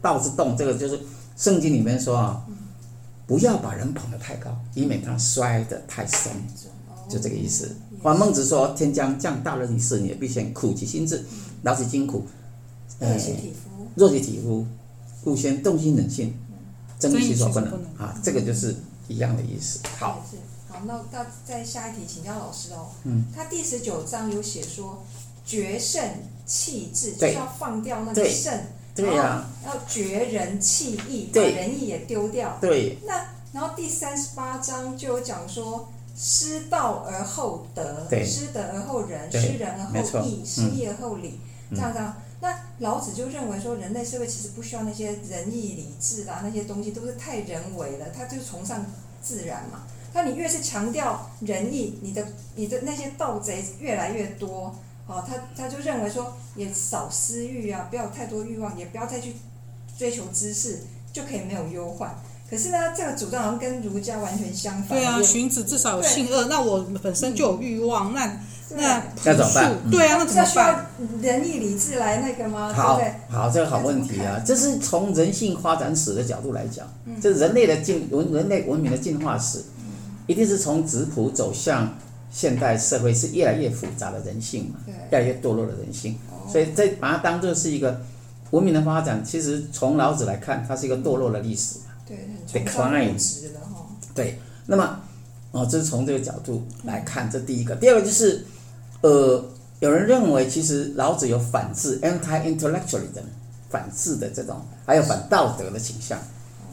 [0.02, 0.98] 道之动，这个就是
[1.36, 2.42] 圣经里面说啊，
[3.26, 6.32] 不要把人捧得太高，以免他摔得太深，
[7.08, 7.74] 就这个意思。
[8.02, 11.24] 还孟子说，天将降大任于斯人也，必先苦其心志，
[11.62, 12.26] 劳其筋骨，
[13.00, 13.14] 呃，
[13.98, 14.64] 弱其体肤，
[15.22, 16.32] 故先动心忍性，
[16.98, 18.74] 增其所不能啊，这个就是
[19.08, 19.80] 一样的意思。
[19.98, 20.24] 好。
[20.70, 22.90] 好那到再下一题，请教老师哦。
[23.04, 23.24] 嗯。
[23.34, 25.02] 他第十九章有写说，
[25.44, 26.00] 绝圣
[26.46, 28.52] 弃智，就是要放掉那个圣，
[28.94, 32.58] 对呀，要绝人弃义，把仁义也丢掉。
[32.60, 32.98] 对。
[33.06, 42.14] 那然后第三十八章就有讲说，失道而后德，失德而后仁，失仁而后义，失义而后礼，这样这样。
[42.40, 48.84] 那老子就认为说，人类社会其实不需要那些仁义礼智啊，那些东西都是太人为了，他就崇尚
[49.20, 49.82] 自然嘛。
[50.14, 52.24] 那你越是强调仁义，你的
[52.54, 54.74] 你的那些盗贼越来越多，
[55.06, 59.34] 哦，他他就认为说，也少私欲啊，不要太多欲望，也不要再去
[59.98, 60.80] 追求知识，
[61.12, 62.16] 就可以没有忧患。
[62.48, 64.96] 可是呢，这个主张好像跟儒家完全相反。
[64.96, 68.40] 对啊，荀子至少有性恶，那我本身就有欲望，那
[68.76, 69.90] 那那怎么办？
[69.90, 70.86] 对啊，那怎么办？
[71.22, 72.72] 仁义礼智来那个吗？
[72.72, 79.62] 好，对对好，这个好问题啊，这是从人性发展史的角度来讲，嗯、这人类的进文人类文明的进化史。
[80.26, 81.96] 一定是从质朴走向
[82.30, 84.78] 现代社会，是越来越复杂的人性嘛，
[85.10, 87.98] 越来越堕落的人性，所以这把它当做是一个
[88.50, 89.24] 文明的发展。
[89.24, 93.86] 其实从老子来看，它是一个堕落的历史嘛，对，很崇高值的哈。
[94.14, 95.00] 对，那么
[95.52, 97.74] 哦，这是从这个角度来看，这第一个。
[97.76, 98.44] 第二个就是，
[99.00, 99.44] 呃，
[99.80, 103.28] 有人认为其实老子有反智 （anti-intellectualism）
[103.70, 106.18] 反智的这种，还有反道德的倾向，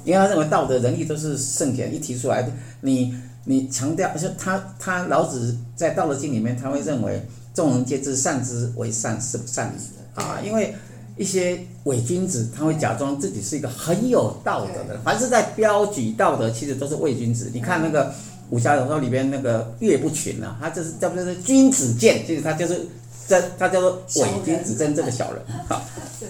[0.04, 3.16] 因为他认为道德仁义都是圣贤一提出来的，你。
[3.48, 10.42] 你强调，而且他他老子在《道德经》里面，他会认为众人皆知善之为善，是不善矣啊。
[10.44, 10.74] 因为
[11.16, 17.52] 一些伪君子，他会假装自己是一个很有道德的人，凡是在标举道德，其实都是伪君子。
[17.54, 18.12] 你看那个
[18.50, 22.86] 武侠小说里边那个岳不群啊，他就是叫不就是君子剑，就是他就是
[23.28, 25.82] 这，他叫做伪君子，真正的小人 哈。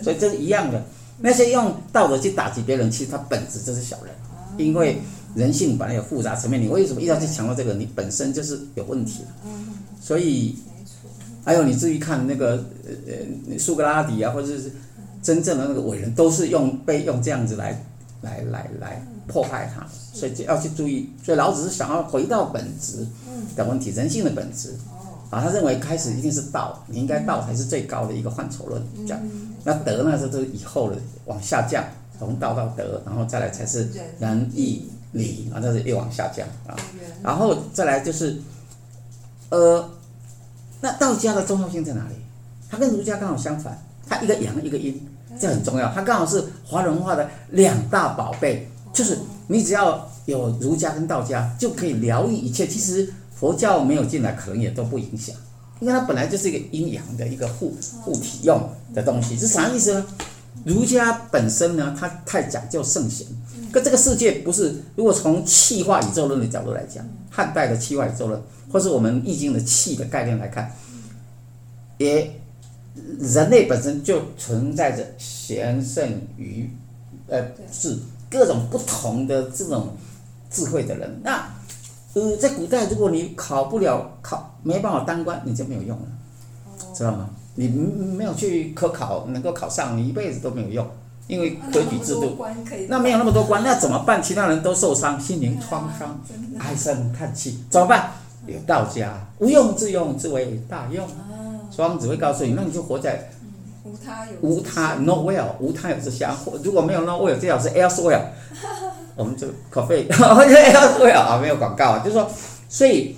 [0.02, 0.84] 所以这是一样的，
[1.20, 4.14] 那些用道德去打击别人，其实他本质就是小人，
[4.58, 5.02] 因为。
[5.36, 7.74] 人性本来有复杂层面，你为什么一定要去强调这个？
[7.74, 9.28] 你本身就是有问题了。
[10.02, 10.58] 所以，
[11.44, 13.14] 还有你至于看那个呃
[13.52, 14.72] 呃苏格拉底啊，或者是
[15.22, 17.78] 真正的那个伟人，都是用被用这样子来
[18.22, 21.10] 来来来迫害他，所以就要去注意。
[21.24, 23.06] 所以老子是想要回到本质
[23.56, 24.76] 的问题，人性的本质
[25.30, 25.42] 啊。
[25.42, 28.82] 他认为开始一定是道，你应该道才是最高的一个范畴论。
[29.08, 29.22] 这样，
[29.64, 31.84] 那德呢，这都是以后的往下降，
[32.18, 34.90] 从道到德，然后再来才是仁义。
[35.12, 36.76] 礼啊，这是越往下降啊，
[37.24, 38.38] 然后再来就是，
[39.48, 39.90] 呃，
[40.82, 42.16] 那道家的重要性在哪里？
[42.70, 45.02] 它跟儒家刚好相反，它一个阳一个阴，
[45.40, 45.90] 这很重要。
[45.94, 52.66] 它刚好是华人文化的两大宝贝，就是你只要有儒家跟道家，就可以疗愈一切。
[52.66, 55.36] 其实佛教没有进来，可能也都不影响，
[55.82, 59.38] 因为它本来就是一个阴阳的一个互互体用的东西。
[59.38, 60.06] 是啥意思呢？
[60.64, 63.28] 儒家本身呢，它太讲究圣贤。
[63.72, 70.72] 可这个世界不是，如果从气化宇宙论的角度来讲，汉代的气化宇宙论，或是我们易经的气的概念来看，
[71.98, 72.40] 也
[73.20, 76.70] 人类本身就存在着贤圣愚，
[77.28, 78.00] 呃智
[78.38, 79.90] 各种不同的这种
[80.52, 81.22] 智慧的人。
[81.24, 81.48] 那
[82.14, 86.06] 呃，在古代，如果你考不了考，没办法当官，你就没有用了，
[86.94, 87.30] 知道吗？
[87.56, 90.88] 你没有去科考，能够考上，你一辈子都没有用。
[91.28, 92.38] 因为科举制度，
[92.88, 94.22] 那没有那么多官，那怎么办？
[94.22, 96.20] 其他人都受伤，心灵创伤，
[96.60, 98.12] 唉声叹气，怎么办？
[98.46, 101.08] 有道家，无用之用之为大用。
[101.76, 103.30] 庄子会告诉你，那你就活在
[103.86, 106.36] 无他有无他 nowhere 无他有之乡。
[106.64, 108.22] 如果没有 nowhere，最好是 elsewhere。
[109.16, 112.30] 我们就 coffee elsewhere 啊，没有广告啊，就是说，
[112.68, 113.16] 所以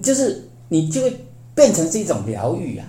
[0.00, 2.86] 就是你就会变成是一种疗愈啊，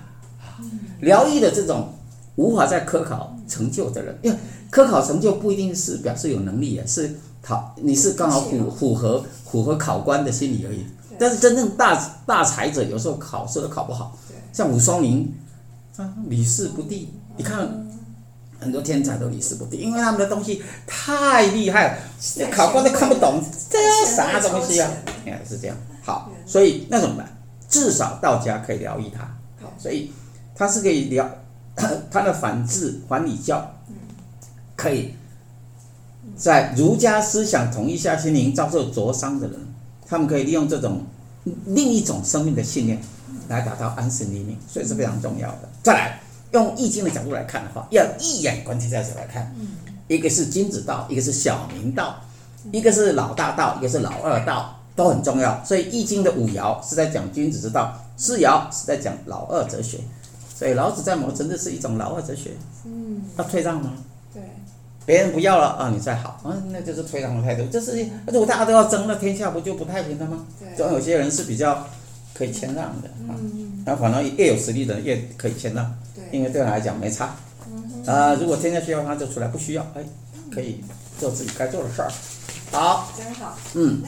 [0.99, 1.89] 疗愈的这种。
[2.35, 4.35] 无法在科考成就的人，因为
[4.71, 10.83] 科考成就不一定是表示有能力啊，是考你是刚好符符合符合考官的心理而已。
[11.19, 14.17] 但是真正大大才者，有时候考试都考不好。
[14.51, 15.31] 像武松龄，
[15.97, 17.09] 啊，屡试不第。
[17.37, 17.87] 你看
[18.59, 21.97] 很多天才都屡试不第，因为他们的东西太厉害了，
[22.51, 24.89] 考官都看不懂这啥东西啊？
[25.25, 25.75] 你看是这样。
[26.01, 27.37] 好，所以那怎么办？
[27.69, 29.23] 至少道家可以疗愈他。
[29.61, 30.11] 好，所以
[30.55, 31.29] 他是可以疗
[32.11, 33.75] 他的反智反礼教，
[34.75, 35.13] 可以
[36.35, 39.59] 在儒家思想统一下心灵遭受灼伤的人，
[40.07, 41.03] 他们可以利用这种
[41.65, 43.01] 另一种生命的信念
[43.53, 45.69] 来达到安身立命，所以是非常重要的。
[45.83, 46.19] 再来，
[46.51, 49.55] 用易经的角度来看的话，要一眼观天下来看，
[50.07, 52.19] 一个是君子道，一个是小民道，
[52.71, 55.63] 一个是老大道，一个是老二道，都很重要。
[55.63, 59.99] 所以易经的五爻是在讲君子之道，四爻是在讲老二哲学。
[60.55, 62.51] 所以老子在某个程度是一种老二哲学。
[62.85, 63.91] 嗯，要退让吗？
[64.33, 64.41] 对
[65.05, 67.67] 别人不要了啊，你再好啊，那就是退让的态度。
[67.71, 70.45] 这是如果大家都要争，那天下不就不太平了吗？
[70.59, 71.85] 对，总有些人是比较
[72.33, 73.35] 可以谦让的啊。
[73.85, 77.35] 然后反正越有实力的人越可以谦让，对，因为对他来讲没差。
[78.05, 80.03] 啊，如果天天需要他就出来，不需要哎，
[80.51, 80.81] 可以
[81.19, 82.11] 做自己该做的事儿。
[82.71, 83.57] 好，真好。
[83.75, 84.01] 嗯。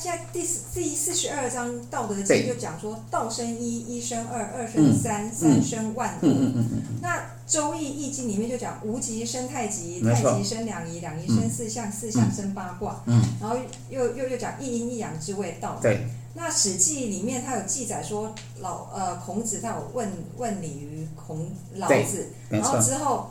[0.00, 6.18] 现在第四第四十二章《道德经》就讲说：“道生一，一生二，二生三，嗯、三生万物。
[6.22, 13.02] 嗯”嗯嗯、那《周易》《易经》里面就讲：“无极生太极，太极生两仪，两仪生四象，四象生八卦。
[13.04, 13.54] 嗯”然后
[13.90, 15.78] 又又又讲一阴一阳之谓道。
[15.82, 16.06] 对。
[16.32, 23.30] 那《史记》里面它有记载说老呃孔子他有问问礼于孔老子，然后之后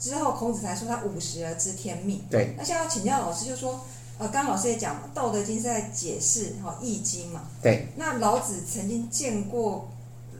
[0.00, 2.20] 之后孔子才说他五十而知天命。
[2.28, 2.52] 对。
[2.58, 3.80] 那现在要请教老师，就说。
[4.16, 7.48] 呃，刚刚老师也讲嘛，《道德经》是在解释哈《易经》嘛。
[7.60, 7.88] 对。
[7.96, 9.88] 那老子曾经见过，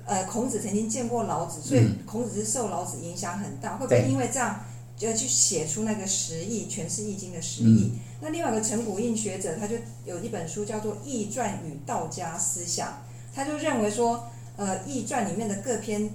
[0.06, 3.74] 呃，孔子曾经见过老子，所以孔子是受老子影响很大。
[3.74, 4.60] 嗯、会不会因为这样，
[4.96, 7.90] 就去写出那个十义，全是《易经》的十义？
[7.94, 12.88] 嗯、那另外一个陈古应学者，他就有一本书叫做《易传与道家思想》，
[13.34, 14.24] 他就认为说，
[14.56, 16.08] 呃，《易传》里面的各篇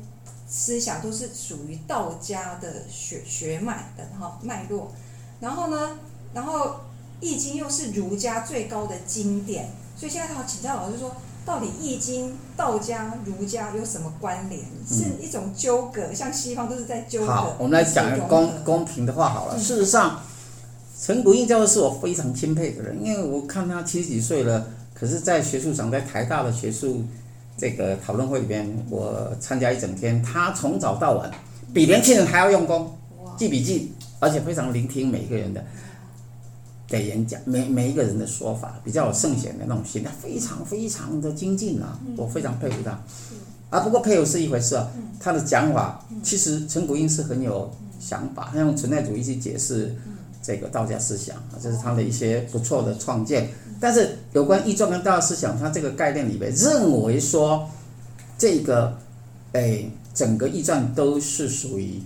[0.47, 4.93] 思想都是属于道家的学学脉的哈脉络。
[5.41, 5.99] 然后呢，
[6.33, 6.79] 然后。
[7.21, 14.61] 易经又是儒家最高的经典，所以现在他请教老师说，到底易经、道家、儒家有什么关联？
[14.87, 17.31] 是一种纠葛，像西方都是在纠葛。
[17.31, 19.59] 好，我们来讲一个公公平的话好了。
[19.59, 20.21] 事实上，
[21.01, 27.03] 陈古应教授是我非常钦佩的人，因为我看他七十几岁了，可是，在学术上，在台大的学术
[27.57, 31.29] 这个讨论会里边，我参加一整天，他从早到晚
[31.73, 32.97] 比年轻人还要用功，
[33.37, 35.61] 记笔记，而且非常聆听每一个人的。
[36.89, 42.99] 给演讲，每每一个人的说法比较有圣贤的那种心，他非常非常的精进啊，我非常佩服他。
[43.69, 49.95] 啊，不过佩服是一回事啊，他的讲法其实陈国英是很有想法，他用存在主义去解释
[50.41, 53.47] 这个道家思想啊，这是他的一些不错的创建。
[53.79, 57.69] 但是有关易传跟道家思想，他这个概念里面认为说，
[58.35, 58.97] 这个
[59.53, 62.01] 哎整个易传都是属于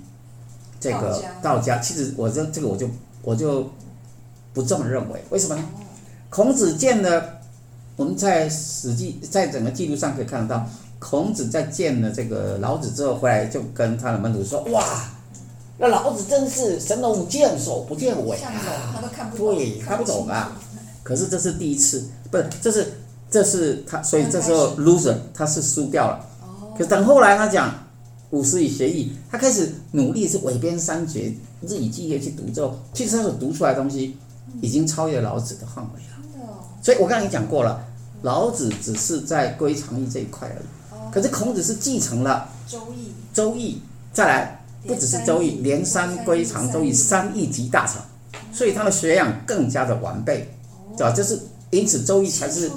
[0.82, 1.80] 这个道家。
[1.80, 2.89] 其实我这这个我就
[3.22, 3.72] 我就。
[4.53, 5.63] 不这么认为，为什么呢？
[6.29, 7.41] 孔子见了，
[7.95, 14.83] 我们在史记在整个记录上可以看得到，孔子在见了这个老子之后回来，就跟他的门徒说：“哇，
[15.77, 18.51] 那老子真是神龙见首不见尾啊！
[18.95, 20.59] 他都看不懂，对，看不懂啊。
[21.03, 22.93] 可是这是第一次，不是，这是
[23.29, 26.25] 这是他，所以这时候 loser 他是输掉了。
[26.75, 27.71] 可是等后来他讲
[28.31, 34.17] 五十以学艺，他开始努力是韦编三绝，日以继夜去读之后，其实他所读出来的东西。
[34.61, 36.43] 已经超越老子的范围了，
[36.81, 37.83] 所以我刚才讲过了，
[38.21, 48.01] 老子只是在归藏易这一块而已，可是孔子是继承了周易，周易再来不只是周易，连三归藏周易，三易集大成，
[48.53, 50.49] 所以他的学养更加的完备，
[50.97, 51.11] 对吧？
[51.11, 51.39] 就是
[51.71, 52.71] 因此周易才是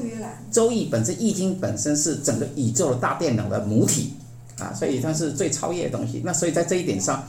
[0.50, 4.14] 周易本身，易经本身是整个宇宙的大电脑的母体
[4.58, 6.22] 啊，所以它是最超越的东西。
[6.24, 7.22] 那所以在这一点上，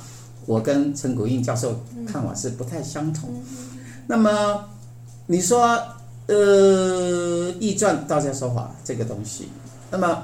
[0.45, 3.29] 我跟陈古应教授看法是不太相同。
[4.07, 4.65] 那么，
[5.27, 5.77] 你说，
[6.27, 9.49] 呃，易传道家说法这个东西，
[9.91, 10.23] 那么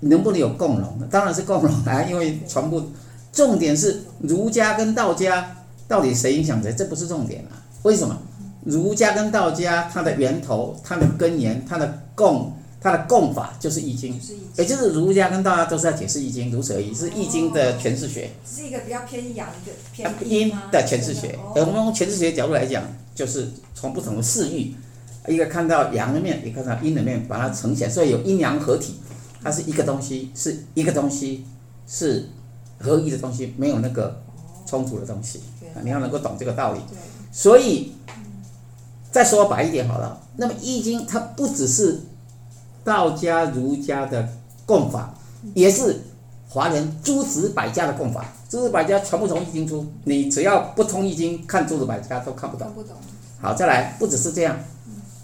[0.00, 1.06] 能不能有共融呢？
[1.10, 2.90] 当然是共融啊，因为全部
[3.32, 5.56] 重点是儒家跟道家
[5.88, 7.56] 到底谁影响谁，这不是重点啊。
[7.82, 8.16] 为什么？
[8.64, 12.52] 儒家跟道家它的源头、它的根源、它的共、
[12.86, 14.16] 它的共法就是易经，
[14.56, 18.30] 也就是儒家跟道家都是在解释易经，如此而已，是易经的诠释学。
[18.48, 21.36] 是一个比较偏阳的偏阴的诠释学。
[21.56, 24.72] 而我们从诠释学角度来讲，就是从不同的视域，
[25.26, 29.00] 一个看到阳的面，一个看到阴的面，把它呈现，所以有阴阳合体，
[29.42, 31.44] 它是一个东西，是一个东西，
[31.88, 32.28] 是
[32.78, 34.22] 合一的东西，没有那个
[34.64, 35.40] 冲突的东西。
[35.82, 36.78] 你要能够懂这个道理。
[37.32, 37.94] 所以
[39.10, 42.00] 再说白一点好了，那么《易经》它不只是
[42.86, 44.28] 道家、儒家的
[44.64, 45.12] 共法，
[45.54, 46.00] 也是
[46.48, 48.24] 华人诸子百家的共法。
[48.48, 52.68] 诸子百家全部从《易经》出，你只要不通《易经》，看诸子百家都看不懂。
[53.42, 54.56] 好，再来，不只是这样，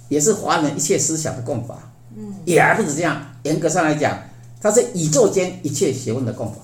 [0.09, 1.79] 也是华人一切思想的共法。
[2.17, 4.19] 嗯，也还不止这样，严格上来讲，
[4.61, 6.57] 它是宇宙间一切学问的共法。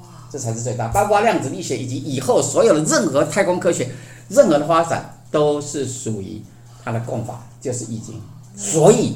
[0.00, 3.88] 哇，这才是最大，包括量子力学以及以后所有的任何太空科学，
[4.28, 6.42] 任何的发展都是属于
[6.84, 8.16] 它的共法，就是《易经》。
[8.60, 9.14] 所以。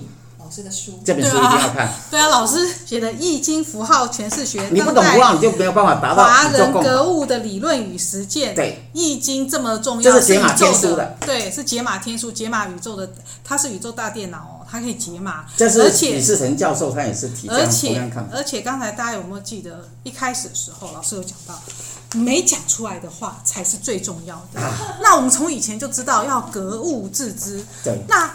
[0.55, 1.93] 老师的书，这本书一定要看。
[2.13, 8.55] 对啊，老师写的《易经符号诠释学》，你不懂符号，你就没有办法达到华人格物的理论与实践。
[8.55, 11.17] 对，《易经》这么重要，这是解码天书的。
[11.27, 13.11] 对，是解码天书，解码宇宙的，
[13.43, 15.45] 它是宇宙大电脑哦，它可以解码。
[15.57, 17.49] 这是李世成教授，他也是提。
[17.49, 18.01] 而且，
[18.33, 21.61] 而且刚才大家有没有记得，一开始的时候，老师有讲到，
[22.15, 24.61] 没讲出来的话才是最重要的。
[24.61, 27.61] 啊、那我们从以前就知道要格物致知。
[27.83, 27.99] 对。
[28.09, 28.31] 那。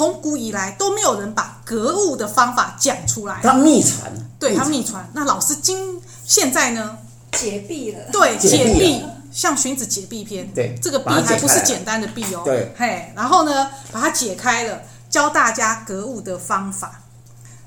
[0.00, 5.06] 从古以来都没有人把格物的方法讲出来，他秘传，对他秘传。
[5.12, 6.96] 那老师今现在呢？
[7.32, 14.80] 解蔽了，对，解蔽，像荀子解蔽篇，对，这个蔽还不是简单的蔽哦，对，嘿，然后呢，把它解开了，
[15.10, 17.02] 教大家格物的方法。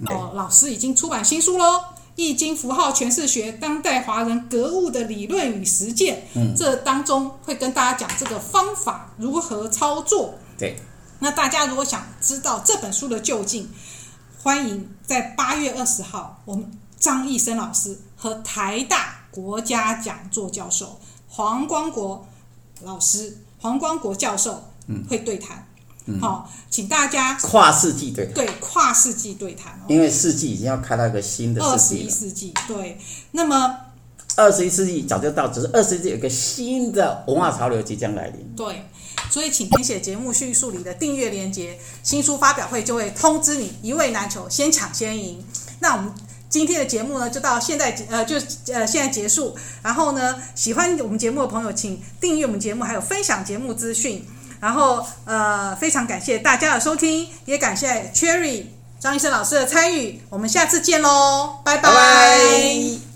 [0.07, 1.65] 哦，老师已经出版新书喽，
[2.15, 6.15] 《易经符号诠释学：当代华人格物的理论与实践》。
[6.33, 10.33] 嗯，这当中会跟大家讲这个方法如何操作。
[10.57, 10.75] 对。
[11.23, 13.69] 那大家如果想知道这本书的究竟，
[14.41, 16.69] 欢迎在八月二十号，我们
[16.99, 20.99] 张易生老师和台大国家讲座教授
[21.29, 22.27] 黄光国
[22.81, 24.65] 老师、黄光国教授
[25.09, 25.55] 会对谈。
[25.55, 25.63] 好、
[26.07, 31.71] 嗯哦，请大家跨世纪对谈，对跨世纪对谈，因为世纪已经要开到一个新的世纪。
[31.71, 32.99] 二十一世纪，对。
[33.31, 33.77] 那么
[34.35, 38.53] 二十一世纪早就到，只是二十一世纪有一个新的文化潮流即将来临。
[38.57, 38.85] 对。
[39.29, 45.43] 所以，请填写节目叙述里的订阅链接，新书发表会就会通知你，一位难求，先抢先赢。
[45.79, 46.13] 那我们
[46.49, 48.35] 今天的节目呢，就到现在呃，就
[48.71, 49.55] 呃现在结束。
[49.81, 54.23] 然后呢，喜欢我们节目的朋友，请订阅我们节目，还有分享节目资讯。
[54.59, 58.65] 然后呃，非常感谢大家的收听，也感谢 Cherry
[58.99, 60.21] 张医生老师的参与。
[60.29, 63.12] 我们下次见喽，拜拜。